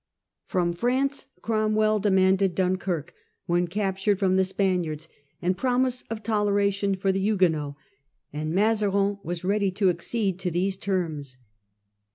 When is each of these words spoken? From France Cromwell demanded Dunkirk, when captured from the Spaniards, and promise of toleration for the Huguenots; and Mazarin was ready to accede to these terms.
From 0.45 0.73
France 0.73 1.27
Cromwell 1.43 1.99
demanded 1.99 2.55
Dunkirk, 2.55 3.13
when 3.45 3.67
captured 3.67 4.17
from 4.17 4.35
the 4.35 4.43
Spaniards, 4.43 5.07
and 5.43 5.55
promise 5.55 6.01
of 6.09 6.23
toleration 6.23 6.95
for 6.95 7.11
the 7.11 7.19
Huguenots; 7.19 7.77
and 8.33 8.51
Mazarin 8.51 9.19
was 9.23 9.43
ready 9.43 9.69
to 9.73 9.89
accede 9.91 10.39
to 10.39 10.49
these 10.49 10.75
terms. 10.75 11.37